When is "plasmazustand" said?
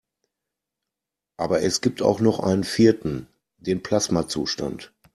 3.83-4.91